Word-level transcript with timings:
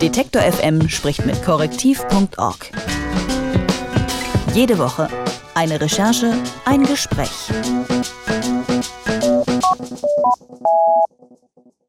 Detektor 0.00 0.42
FM 0.42 0.88
spricht 0.88 1.26
mit 1.26 1.42
korrektiv.org. 1.44 2.70
Jede 4.54 4.78
Woche 4.78 5.08
eine 5.56 5.80
Recherche, 5.80 6.34
ein 6.64 6.84
Gespräch. 6.84 7.50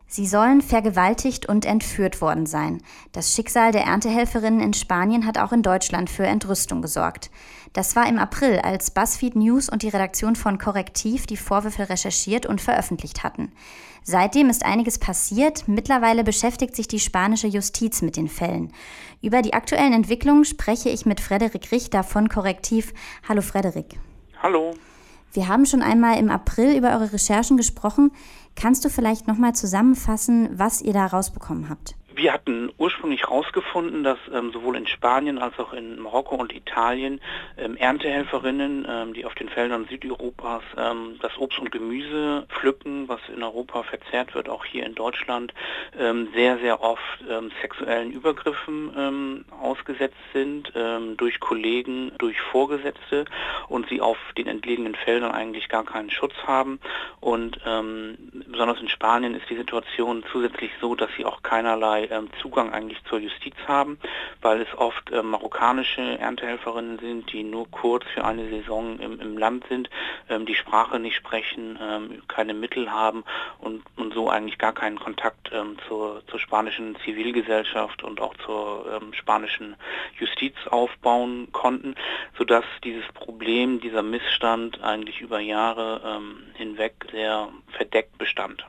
Sie 0.08 0.26
sollen 0.26 0.64
vergewaltigt 0.64 1.48
und 1.48 1.66
entführt 1.66 2.20
worden 2.20 2.48
sein. 2.48 2.82
Das 3.12 3.36
Schicksal 3.36 3.72
der 3.72 3.84
Erntehelferinnen 3.84 4.60
in 4.60 4.74
Spanien 4.74 5.28
hat 5.28 5.38
auch 5.38 5.52
in 5.52 5.62
Deutschland 5.62 6.10
für 6.10 6.26
Entrüstung 6.26 6.82
gesorgt. 6.82 7.30
Das 7.74 7.96
war 7.96 8.08
im 8.08 8.18
April, 8.18 8.60
als 8.60 8.92
BuzzFeed 8.92 9.36
News 9.36 9.70
und 9.70 9.84
die 9.84 9.90
Redaktion 9.90 10.36
von 10.36 10.58
Korrektiv 10.58 11.28
die 11.28 11.38
Vorwürfe 11.38 11.90
recherchiert 11.90 12.46
und 12.46 12.62
veröffentlicht 12.62 13.24
hatten. 13.24 13.52
Seitdem 14.04 14.50
ist 14.50 14.66
einiges 14.66 14.98
passiert. 14.98 15.68
Mittlerweile 15.68 16.24
beschäftigt 16.24 16.76
sich 16.76 16.88
die 16.88 17.00
spanische 17.00 17.48
Justiz 17.48 18.02
mit 18.02 18.18
den 18.18 18.28
Fällen. 18.28 18.74
Über 19.22 19.42
die 19.42 19.54
aktuellen 19.54 19.94
Entwicklungen 19.94 20.46
spreche 20.46 20.90
ich 20.90 21.06
mit 21.06 21.20
Frederik 21.20 21.72
Richter 21.72 22.04
von 22.04 22.28
Korrektiv. 22.28 22.94
Hallo 23.28 23.42
Frederik. 23.42 24.00
Hallo. 24.42 24.74
Wir 25.32 25.48
haben 25.48 25.68
schon 25.68 25.84
einmal 25.84 26.18
im 26.18 26.32
April 26.32 26.76
über 26.76 26.90
eure 26.90 27.14
Recherchen 27.14 27.56
gesprochen. 27.56 28.12
Kannst 28.56 28.84
du 28.84 28.90
vielleicht 28.90 29.28
nochmal 29.28 29.54
zusammenfassen, 29.54 30.50
was 30.54 30.82
ihr 30.82 30.94
da 30.94 31.06
rausbekommen 31.06 31.70
habt? 31.70 31.96
Wir 32.16 32.34
hatten 32.34 32.72
ursprünglich 32.78 33.22
herausgefunden, 33.22 34.04
dass 34.04 34.18
ähm, 34.34 34.52
sowohl 34.52 34.76
in 34.76 34.88
Spanien 34.88 35.38
als 35.38 35.58
auch 35.60 35.74
in 35.74 36.00
Marokko 36.00 36.36
und 36.36 36.54
Italien 36.54 37.22
ähm, 37.58 37.78
Erntehelferinnen, 37.78 38.88
ähm, 38.90 39.14
die 39.14 39.26
auf 39.26 39.36
den 39.36 39.48
Feldern 39.50 39.86
Südeuropas 39.90 40.64
ähm, 40.76 41.18
das 41.22 41.38
Obst 41.38 41.60
und 41.60 41.72
Gemüse 41.72 42.46
pflücken, 42.50 43.08
was 43.08 43.20
in 43.34 43.44
Europa 43.44 43.84
verzehrt 43.84 44.34
wird, 44.34 44.50
auch 44.50 44.66
hier 44.66 44.86
in 44.86 44.96
Deutschland, 44.96 45.54
ähm, 45.98 46.30
sehr, 46.34 46.58
sehr 46.58 46.82
oft 46.82 47.02
ähm, 47.30 47.52
sexuellen 47.62 48.12
Übergriffen 48.12 49.46
ausgesetzt 49.62 50.18
sind, 50.34 50.72
durch 51.18 51.40
Kollegen, 51.40 52.12
durch 52.18 52.40
Vorgesetzte 52.40 53.26
und 53.68 53.88
sie 53.90 54.02
auf 54.02 54.18
den 54.38 54.48
entlegenen 54.48 54.96
Feldern 54.96 55.32
eigentlich 55.32 55.70
gar 55.70 55.84
keinen 55.84 56.10
Schutz 56.10 56.34
haben. 56.46 56.80
Und 57.20 57.60
besonders 58.48 58.80
in 58.80 58.90
Spanien 58.90 59.36
ist 59.36 59.50
die 59.50 59.56
Situation 59.56 60.24
zusätzlich 60.32 60.72
so, 60.82 60.96
dass 60.96 61.10
sie 61.18 61.26
auch 61.26 61.42
keinerlei 61.44 61.99
ähm, 62.06 62.30
Zugang 62.42 62.74
eigentlich 62.74 63.04
zur 63.06 63.20
Justiz 63.20 63.56
haben, 63.68 64.00
weil 64.42 64.62
es 64.62 64.78
oft 64.78 65.12
äh, 65.12 65.22
marokkanische 65.22 66.20
Erntehelferinnen 66.20 67.00
sind, 67.00 67.32
die 67.32 67.44
nur 67.44 67.70
kurz 67.70 68.06
für 68.14 68.24
eine 68.24 68.50
Saison 68.50 69.00
im, 69.00 69.20
im 69.20 69.38
Land 69.38 69.66
sind, 69.70 69.90
ähm, 70.30 70.46
die 70.46 70.56
Sprache 70.56 71.00
nicht 71.00 71.16
sprechen, 71.16 71.78
ähm, 71.82 72.22
keine 72.28 72.54
Mittel 72.54 72.92
haben 72.92 73.24
und, 73.60 73.84
und 73.96 74.14
so 74.14 74.30
eigentlich 74.30 74.58
gar 74.58 74.74
keinen 74.74 75.00
Kontakt 75.00 75.52
ähm, 75.54 75.78
zur, 75.88 76.24
zur 76.28 76.40
spanischen 76.40 76.96
Zivilgesellschaft 77.04 78.04
und 78.04 78.22
auch 78.22 78.36
zur 78.46 78.86
ähm, 79.02 79.14
spanischen 79.14 79.76
Justiz 80.20 80.56
aufbauen 80.70 81.50
konnten, 81.52 81.96
sodass 82.38 82.66
dieses 82.84 83.08
Problem, 83.14 83.80
dieser 83.80 84.04
Missstand 84.04 84.82
eigentlich 84.82 85.22
über 85.22 85.40
Jahre 85.40 86.02
ähm, 86.06 86.44
hinweg 86.56 86.94
sehr 87.12 87.50
verdeckt 87.72 88.18
bestand. 88.18 88.66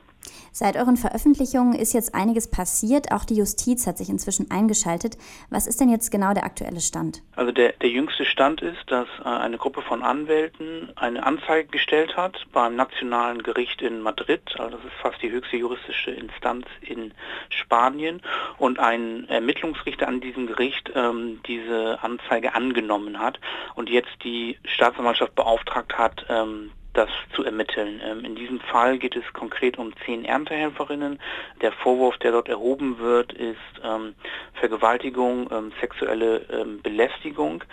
Seit 0.51 0.75
euren 0.75 0.97
Veröffentlichungen 0.97 1.73
ist 1.73 1.93
jetzt 1.93 2.13
einiges 2.13 2.49
passiert. 2.49 3.11
Auch 3.11 3.25
die 3.25 3.35
Justiz 3.35 3.87
hat 3.87 3.97
sich 3.97 4.09
inzwischen 4.09 4.51
eingeschaltet. 4.51 5.17
Was 5.49 5.67
ist 5.67 5.79
denn 5.79 5.89
jetzt 5.89 6.11
genau 6.11 6.33
der 6.33 6.43
aktuelle 6.43 6.81
Stand? 6.81 7.21
Also 7.35 7.51
der, 7.51 7.73
der 7.73 7.89
jüngste 7.89 8.25
Stand 8.25 8.61
ist, 8.61 8.79
dass 8.87 9.07
äh, 9.23 9.27
eine 9.27 9.57
Gruppe 9.57 9.81
von 9.81 10.03
Anwälten 10.03 10.91
eine 10.95 11.25
Anzeige 11.25 11.69
gestellt 11.69 12.17
hat 12.17 12.45
beim 12.51 12.75
Nationalen 12.75 13.43
Gericht 13.43 13.81
in 13.81 14.01
Madrid. 14.01 14.41
Also 14.59 14.77
das 14.77 14.85
ist 14.85 15.01
fast 15.01 15.21
die 15.21 15.31
höchste 15.31 15.57
juristische 15.57 16.11
Instanz 16.11 16.65
in 16.81 17.13
Spanien. 17.49 18.21
Und 18.57 18.79
ein 18.79 19.27
Ermittlungsrichter 19.29 20.07
an 20.07 20.21
diesem 20.21 20.47
Gericht 20.47 20.91
ähm, 20.95 21.39
diese 21.47 21.99
Anzeige 22.01 22.55
angenommen 22.55 23.19
hat 23.19 23.39
und 23.75 23.89
jetzt 23.89 24.11
die 24.23 24.57
Staatsanwaltschaft 24.65 25.35
beauftragt 25.35 25.97
hat, 25.97 26.25
ähm, 26.29 26.71
das 26.93 27.09
zu 27.35 27.43
ermitteln. 27.43 28.01
Ähm, 28.03 28.25
in 28.25 28.35
diesem 28.35 28.59
Fall 28.59 28.97
geht 28.97 29.15
es 29.15 29.23
konkret 29.33 29.77
um 29.77 29.93
zehn 30.05 30.25
Erntehelferinnen. 30.25 31.19
Der 31.61 31.71
Vorwurf, 31.71 32.17
der 32.17 32.31
dort 32.31 32.49
erhoben 32.49 32.99
wird, 32.99 33.33
ist 33.33 33.57
ähm, 33.83 34.15
Vergewaltigung, 34.53 35.49
ähm, 35.51 35.71
sexuelle 35.79 36.41
Belästigung. 36.83 37.63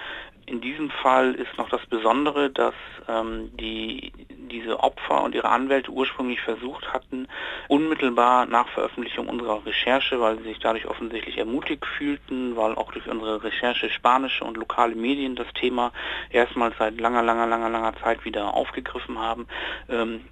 In 0.49 0.63
diesem 0.63 0.89
Fall 0.89 1.35
ist 1.35 1.59
noch 1.59 1.69
das 1.69 1.85
Besondere, 1.87 2.49
dass 2.49 2.73
ähm, 3.07 3.51
die, 3.59 4.13
diese 4.31 4.81
Opfer 4.81 5.23
und 5.23 5.35
ihre 5.35 5.51
Anwälte 5.51 5.91
ursprünglich 5.91 6.41
versucht 6.41 6.91
hatten, 6.91 7.29
unmittelbar 7.69 8.47
nach 8.47 8.67
Veröffentlichung 8.69 9.29
unserer 9.29 9.67
Recherche, 9.67 10.19
weil 10.23 10.39
sie 10.39 10.45
sich 10.45 10.59
dadurch 10.59 10.87
offensichtlich 10.87 11.37
ermutigt 11.37 11.85
fühlten, 11.85 12.57
weil 12.57 12.77
auch 12.77 12.91
durch 12.93 13.07
unsere 13.09 13.45
Recherche 13.45 13.91
spanische 13.91 14.43
und 14.43 14.57
lokale 14.57 14.95
Medien 14.95 15.37
das 15.37 15.53
Thema 15.53 15.93
erstmals 16.31 16.75
seit 16.79 16.99
langer, 16.99 17.23
langer, 17.23 17.47
langer, 17.47 17.69
langer 17.69 17.95
Zeit 18.03 18.25
wieder 18.25 18.55
aufgegriffen 18.55 19.19
haben, 19.19 19.47
ähm, 19.91 20.25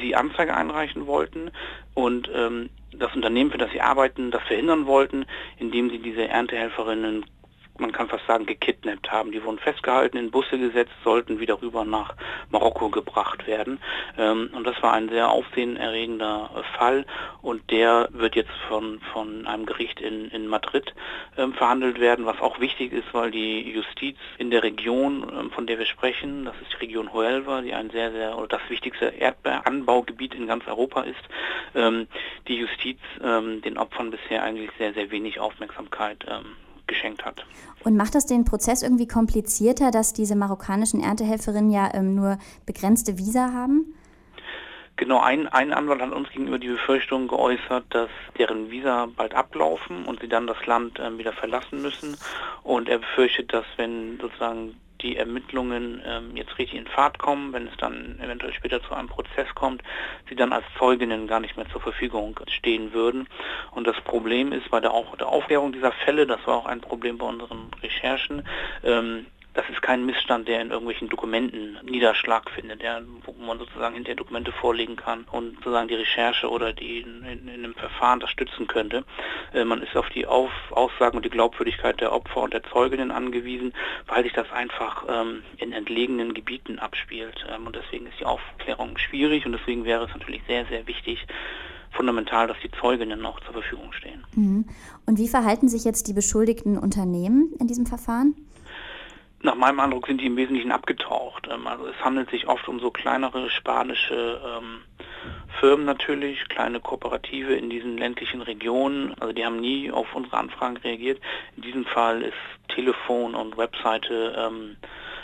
sie 0.00 0.16
Anzeige 0.16 0.56
einreichen 0.56 1.06
wollten 1.06 1.50
und 1.92 2.30
ähm, 2.34 2.70
das 2.92 3.14
Unternehmen, 3.14 3.50
für 3.50 3.58
das 3.58 3.72
sie 3.72 3.82
arbeiten, 3.82 4.30
das 4.30 4.42
verhindern 4.44 4.86
wollten, 4.86 5.26
indem 5.58 5.90
sie 5.90 5.98
diese 5.98 6.26
Erntehelferinnen 6.26 7.26
man 7.80 7.92
kann 7.92 8.08
fast 8.08 8.26
sagen, 8.26 8.46
gekidnappt 8.46 9.10
haben. 9.10 9.32
Die 9.32 9.42
wurden 9.42 9.58
festgehalten, 9.58 10.16
in 10.16 10.30
Busse 10.30 10.58
gesetzt, 10.58 10.92
sollten 11.04 11.40
wieder 11.40 11.60
rüber 11.60 11.84
nach 11.84 12.14
Marokko 12.50 12.90
gebracht 12.90 13.46
werden. 13.46 13.80
Ähm, 14.18 14.50
und 14.54 14.64
das 14.64 14.80
war 14.82 14.92
ein 14.92 15.08
sehr 15.08 15.30
aufsehenerregender 15.30 16.50
Fall 16.76 17.06
und 17.42 17.70
der 17.70 18.08
wird 18.12 18.36
jetzt 18.36 18.52
von, 18.68 19.00
von 19.12 19.46
einem 19.46 19.66
Gericht 19.66 20.00
in, 20.00 20.30
in 20.30 20.46
Madrid 20.46 20.94
ähm, 21.36 21.54
verhandelt 21.54 22.00
werden, 22.00 22.26
was 22.26 22.40
auch 22.40 22.60
wichtig 22.60 22.92
ist, 22.92 23.12
weil 23.12 23.30
die 23.30 23.70
Justiz 23.70 24.16
in 24.38 24.50
der 24.50 24.62
Region, 24.62 25.30
ähm, 25.32 25.50
von 25.50 25.66
der 25.66 25.78
wir 25.78 25.86
sprechen, 25.86 26.44
das 26.44 26.54
ist 26.62 26.72
die 26.72 26.86
Region 26.86 27.12
Huelva, 27.12 27.62
die 27.62 27.74
ein 27.74 27.90
sehr, 27.90 28.12
sehr, 28.12 28.36
oder 28.36 28.58
das 28.58 28.68
wichtigste 28.68 29.06
Erdbeeranbaugebiet 29.06 30.34
in 30.34 30.46
ganz 30.46 30.66
Europa 30.66 31.02
ist, 31.02 31.16
die 32.48 32.56
Justiz 32.56 32.98
den 33.20 33.78
Opfern 33.78 34.10
bisher 34.10 34.42
eigentlich 34.42 34.70
sehr, 34.78 34.92
sehr 34.92 35.10
wenig 35.10 35.38
Aufmerksamkeit 35.38 36.24
geschenkt 36.90 37.24
hat. 37.24 37.46
Und 37.82 37.96
macht 37.96 38.14
das 38.14 38.26
den 38.26 38.44
Prozess 38.44 38.82
irgendwie 38.82 39.08
komplizierter, 39.08 39.90
dass 39.90 40.12
diese 40.12 40.36
marokkanischen 40.36 41.00
Erntehelferinnen 41.02 41.70
ja 41.70 41.88
ähm, 41.94 42.14
nur 42.14 42.38
begrenzte 42.66 43.16
Visa 43.16 43.52
haben? 43.54 43.94
Genau, 44.96 45.20
ein, 45.20 45.48
ein 45.48 45.72
Anwalt 45.72 46.02
hat 46.02 46.12
uns 46.12 46.28
gegenüber 46.28 46.58
die 46.58 46.68
Befürchtung 46.68 47.26
geäußert, 47.26 47.84
dass 47.88 48.10
deren 48.36 48.70
Visa 48.70 49.08
bald 49.16 49.34
ablaufen 49.34 50.04
und 50.04 50.20
sie 50.20 50.28
dann 50.28 50.46
das 50.46 50.66
Land 50.66 50.98
äh, 50.98 51.16
wieder 51.16 51.32
verlassen 51.32 51.80
müssen. 51.80 52.18
Und 52.64 52.90
er 52.90 52.98
befürchtet, 52.98 53.50
dass 53.50 53.64
wenn 53.78 54.18
sozusagen 54.20 54.76
die 55.02 55.16
Ermittlungen 55.16 56.02
ähm, 56.04 56.36
jetzt 56.36 56.58
richtig 56.58 56.78
in 56.78 56.86
Fahrt 56.86 57.18
kommen, 57.18 57.52
wenn 57.52 57.66
es 57.66 57.76
dann 57.78 58.18
eventuell 58.20 58.52
später 58.52 58.82
zu 58.82 58.94
einem 58.94 59.08
Prozess 59.08 59.48
kommt, 59.54 59.82
sie 60.28 60.36
dann 60.36 60.52
als 60.52 60.64
Zeuginnen 60.78 61.26
gar 61.26 61.40
nicht 61.40 61.56
mehr 61.56 61.68
zur 61.70 61.80
Verfügung 61.80 62.38
stehen 62.48 62.92
würden. 62.92 63.28
Und 63.72 63.86
das 63.86 64.00
Problem 64.02 64.52
ist 64.52 64.70
bei 64.70 64.80
der, 64.80 64.92
auch, 64.92 65.16
der 65.16 65.28
Aufklärung 65.28 65.72
dieser 65.72 65.92
Fälle, 65.92 66.26
das 66.26 66.46
war 66.46 66.56
auch 66.56 66.66
ein 66.66 66.80
Problem 66.80 67.18
bei 67.18 67.26
unseren 67.26 67.70
Recherchen, 67.82 68.46
ähm, 68.84 69.26
das 69.54 69.68
ist 69.68 69.82
kein 69.82 70.06
Missstand, 70.06 70.46
der 70.46 70.60
in 70.60 70.70
irgendwelchen 70.70 71.08
Dokumenten 71.08 71.78
Niederschlag 71.84 72.48
findet, 72.50 72.82
ja, 72.82 73.00
wo 73.24 73.32
man 73.32 73.58
sozusagen 73.58 73.94
hinterher 73.94 74.16
Dokumente 74.16 74.52
vorlegen 74.52 74.94
kann 74.94 75.24
und 75.32 75.56
sozusagen 75.56 75.88
die 75.88 75.96
Recherche 75.96 76.48
oder 76.48 76.72
die 76.72 77.00
in, 77.00 77.24
in, 77.24 77.48
in 77.48 77.64
einem 77.64 77.74
Verfahren 77.74 78.20
das 78.20 78.30
stützen 78.30 78.68
könnte. 78.68 79.04
Äh, 79.52 79.64
man 79.64 79.82
ist 79.82 79.96
auf 79.96 80.08
die 80.10 80.26
auf 80.26 80.50
Aussagen 80.70 81.16
und 81.16 81.24
die 81.24 81.30
Glaubwürdigkeit 81.30 82.00
der 82.00 82.12
Opfer 82.12 82.42
und 82.42 82.54
der 82.54 82.62
Zeuginnen 82.62 83.10
angewiesen, 83.10 83.72
weil 84.06 84.22
sich 84.22 84.32
das 84.32 84.50
einfach 84.52 85.04
ähm, 85.08 85.42
in 85.56 85.72
entlegenen 85.72 86.32
Gebieten 86.32 86.78
abspielt. 86.78 87.44
Ähm, 87.52 87.66
und 87.66 87.74
deswegen 87.74 88.06
ist 88.06 88.20
die 88.20 88.26
Aufklärung 88.26 88.98
schwierig 88.98 89.46
und 89.46 89.52
deswegen 89.52 89.84
wäre 89.84 90.04
es 90.04 90.14
natürlich 90.14 90.42
sehr, 90.46 90.64
sehr 90.66 90.86
wichtig, 90.86 91.26
fundamental, 91.90 92.46
dass 92.46 92.56
die 92.62 92.70
Zeuginnen 92.70 93.26
auch 93.26 93.40
zur 93.40 93.52
Verfügung 93.52 93.92
stehen. 93.92 94.24
Mhm. 94.36 94.64
Und 95.06 95.18
wie 95.18 95.28
verhalten 95.28 95.68
sich 95.68 95.84
jetzt 95.84 96.06
die 96.06 96.12
beschuldigten 96.12 96.78
Unternehmen 96.78 97.52
in 97.58 97.66
diesem 97.66 97.86
Verfahren? 97.86 98.36
Nach 99.42 99.54
meinem 99.54 99.80
Eindruck 99.80 100.06
sind 100.06 100.20
die 100.20 100.26
im 100.26 100.36
Wesentlichen 100.36 100.70
abgetaucht. 100.70 101.48
Ähm, 101.50 101.66
also 101.66 101.86
es 101.86 102.04
handelt 102.04 102.30
sich 102.30 102.46
oft 102.46 102.68
um 102.68 102.78
so 102.78 102.90
kleinere 102.90 103.48
spanische 103.50 104.40
ähm, 104.44 104.82
Firmen 105.58 105.86
natürlich, 105.86 106.48
kleine 106.48 106.80
Kooperative 106.80 107.54
in 107.54 107.70
diesen 107.70 107.96
ländlichen 107.96 108.42
Regionen. 108.42 109.14
Also 109.18 109.32
die 109.32 109.44
haben 109.44 109.60
nie 109.60 109.90
auf 109.90 110.14
unsere 110.14 110.36
Anfragen 110.36 110.76
reagiert. 110.78 111.20
In 111.56 111.62
diesem 111.62 111.84
Fall 111.86 112.22
ist 112.22 112.34
Telefon 112.68 113.34
und 113.34 113.56
Webseite 113.56 114.34
ähm, 114.36 114.76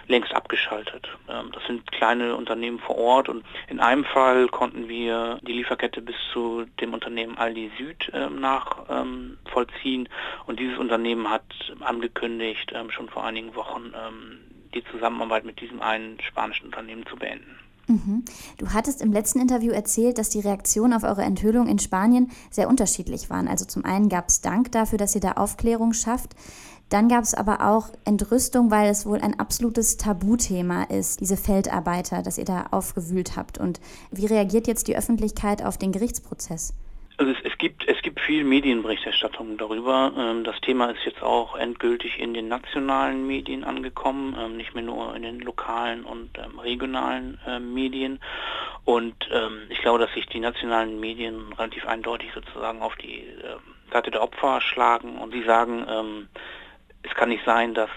längst 0.09 0.35
abgeschaltet. 0.35 1.09
Ähm, 1.29 1.51
das 1.53 1.65
sind 1.67 1.91
kleine 1.93 2.37
Unternehmen 2.37 2.79
vor 2.79 2.97
Ort 2.97 3.29
und 3.29 3.45
in 3.69 3.81
einem 3.81 4.05
Fall 4.05 4.49
konnten 4.49 4.89
wir 4.89 5.39
die 5.43 5.53
Lieferkette 5.53 6.03
bis 6.03 6.17
zu 6.33 6.65
dem 6.81 6.95
Unternehmen 6.95 7.37
Aldi 7.39 7.71
Süd 7.79 8.11
ähm, 8.13 8.41
nachvollziehen 8.41 10.09
und 10.47 10.61
dieses 10.61 10.79
Unternehmen 10.79 11.31
hat 11.31 11.45
angekündigt, 11.81 12.73
ähm, 12.75 12.91
schon 12.91 13.09
vor 13.09 13.25
einigen 13.25 13.55
Wochen 13.55 13.93
die 14.75 14.85
Zusammenarbeit 14.91 15.45
mit 15.45 15.61
diesem 15.61 15.81
einen 15.81 16.21
spanischen 16.21 16.67
Unternehmen 16.67 17.07
zu 17.07 17.17
beenden. 17.17 17.59
Mhm. 17.89 18.25
Du 18.59 18.73
hattest 18.73 19.01
im 19.01 19.13
letzten 19.13 19.41
Interview 19.41 19.73
erzählt, 19.73 20.19
dass 20.19 20.29
die 20.29 20.41
Reaktionen 20.41 20.93
auf 20.93 21.05
eure 21.05 21.23
Enthüllung 21.23 21.69
in 21.69 21.79
Spanien 21.79 22.31
sehr 22.51 22.69
unterschiedlich 22.69 23.31
waren. 23.31 23.49
Also 23.49 23.65
zum 23.65 23.85
einen 23.85 24.09
gab 24.09 24.29
es 24.29 24.41
Dank 24.41 24.73
dafür, 24.73 24.99
dass 24.99 25.15
ihr 25.15 25.21
da 25.21 25.33
Aufklärung 25.33 25.93
schafft. 25.93 26.35
Dann 26.89 27.09
gab 27.09 27.25
es 27.25 27.35
aber 27.35 27.63
auch 27.63 27.89
Entrüstung, 28.05 28.71
weil 28.71 28.89
es 28.89 29.07
wohl 29.07 29.21
ein 29.21 29.39
absolutes 29.41 29.97
Tabuthema 29.97 30.85
ist, 30.85 31.21
diese 31.21 31.37
Feldarbeiter, 31.37 32.23
das 32.23 32.39
ihr 32.39 32.45
da 32.45 32.67
aufgewühlt 32.71 33.37
habt. 33.37 33.59
Und 33.59 33.81
wie 34.13 34.27
reagiert 34.27 34.69
jetzt 34.69 34.87
die 34.87 34.97
Öffentlichkeit 34.97 35.65
auf 35.65 35.79
den 35.79 35.91
Gerichtsprozess? 35.91 36.75
Also 37.19 37.33
es, 37.33 37.39
es, 37.45 37.59
gibt 37.59 37.89
es 37.89 38.01
gibt 38.03 38.21
viel 38.21 38.45
Medienberichterstattung 38.45 39.57
darüber. 39.57 40.13
Ähm, 40.17 40.45
das 40.45 40.61
Thema 40.61 40.91
ist 40.91 41.05
jetzt 41.05 41.23
auch 41.23 41.57
endgültig 41.57 42.21
in 42.21 42.35
den 42.35 42.47
nationalen 42.47 43.27
Medien 43.27 43.65
angekommen, 43.65 44.37
ähm, 44.39 44.57
nicht 44.57 44.75
mehr 44.75 44.85
nur 44.85 45.17
in 45.17 45.23
den 45.23 45.41
lokalen 45.41 46.05
und 46.05 46.39
ähm, 46.39 46.59
regionalen 46.59 47.39
Medien. 47.73 48.21
Und 48.85 49.17
ich 49.69 49.81
glaube, 49.81 49.99
dass 49.99 50.13
sich 50.15 50.27
die 50.27 50.39
nationalen 50.39 51.01
Medien 51.01 51.53
relativ 51.55 51.87
eindeutig 51.87 52.31
sozusagen 52.33 52.83
auf 52.83 52.95
die 52.95 53.25
Seite 53.93 54.13
der 54.13 54.23
Opfer 54.23 54.61
schlagen 54.61 55.19
und 55.19 55.33
sie 55.33 55.43
sagen, 55.43 56.29
es 57.07 57.15
kann 57.15 57.29
nicht 57.29 57.45
sein, 57.45 57.75
dass 57.75 57.91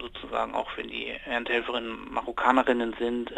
sozusagen 0.00 0.54
auch 0.54 0.70
wenn 0.76 0.88
die 0.88 1.08
Erntehelferinnen 1.26 2.12
Marokkanerinnen 2.12 2.94
sind, 2.98 3.32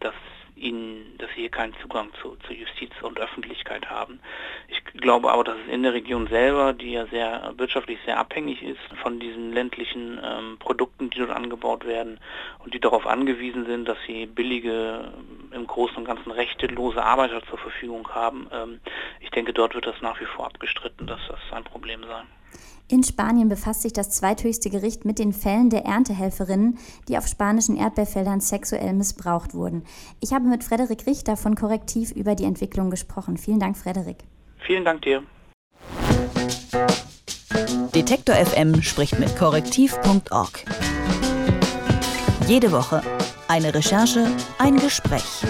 dass 0.00 0.14
ihnen, 0.56 1.16
dass 1.18 1.28
sie 1.30 1.42
hier 1.42 1.50
keinen 1.50 1.74
Zugang 1.80 2.10
zu, 2.20 2.36
zu 2.46 2.52
Justiz 2.52 2.92
und 3.02 3.18
Öffentlichkeit 3.18 3.90
haben. 3.90 4.20
Ich 4.68 4.84
glaube 5.00 5.30
aber, 5.30 5.44
dass 5.44 5.56
es 5.56 5.72
in 5.72 5.82
der 5.82 5.94
Region 5.94 6.28
selber, 6.28 6.72
die 6.72 6.92
ja 6.92 7.06
sehr 7.06 7.52
wirtschaftlich 7.56 7.98
sehr 8.04 8.18
abhängig 8.18 8.62
ist 8.62 8.80
von 9.02 9.18
diesen 9.18 9.52
ländlichen 9.52 10.20
ähm, 10.22 10.58
Produkten, 10.58 11.10
die 11.10 11.18
dort 11.18 11.30
angebaut 11.30 11.84
werden 11.86 12.20
und 12.60 12.74
die 12.74 12.80
darauf 12.80 13.06
angewiesen 13.06 13.66
sind, 13.66 13.86
dass 13.88 13.98
sie 14.06 14.26
billige, 14.26 15.12
im 15.50 15.66
Großen 15.66 15.96
und 15.96 16.04
Ganzen 16.04 16.30
rechtelose 16.30 17.02
Arbeiter 17.02 17.42
zur 17.46 17.58
Verfügung 17.58 18.08
haben. 18.14 18.48
Ähm, 18.52 18.80
ich 19.20 19.30
denke, 19.30 19.52
dort 19.52 19.74
wird 19.74 19.86
das 19.86 20.00
nach 20.02 20.20
wie 20.20 20.26
vor 20.26 20.46
abgestritten, 20.46 21.06
dass 21.06 21.20
das 21.28 21.40
ein 21.52 21.64
Problem 21.64 22.02
sei. 22.04 22.22
In 22.88 23.02
Spanien 23.02 23.48
befasst 23.48 23.82
sich 23.82 23.92
das 23.92 24.10
zweithöchste 24.10 24.70
Gericht 24.70 25.04
mit 25.04 25.18
den 25.18 25.32
Fällen 25.32 25.70
der 25.70 25.84
Erntehelferinnen, 25.84 26.78
die 27.08 27.16
auf 27.16 27.26
spanischen 27.26 27.76
Erdbeerfeldern 27.76 28.40
sexuell 28.40 28.92
missbraucht 28.92 29.54
wurden. 29.54 29.84
Ich 30.20 30.32
habe 30.32 30.46
mit 30.46 30.64
Frederik 30.64 31.06
Richter 31.06 31.36
von 31.36 31.54
Korrektiv 31.54 32.12
über 32.12 32.34
die 32.34 32.44
Entwicklung 32.44 32.90
gesprochen. 32.90 33.36
Vielen 33.36 33.60
Dank, 33.60 33.76
Frederik. 33.76 34.18
Vielen 34.66 34.84
Dank 34.84 35.02
dir. 35.02 35.22
Detektor 37.94 38.34
FM 38.34 38.82
spricht 38.82 39.18
mit 39.18 39.36
korrektiv.org. 39.36 40.64
Jede 42.46 42.72
Woche 42.72 43.00
eine 43.48 43.74
Recherche, 43.74 44.26
ein 44.58 44.76
Gespräch. 44.76 45.42